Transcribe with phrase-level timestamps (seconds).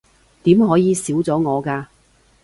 [0.41, 1.85] 點可以少咗我㗎